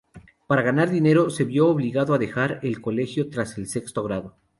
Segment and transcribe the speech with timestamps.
[0.47, 4.35] Para ganar dinero, se vio obligado a dejar el colegio tras el sexto grado.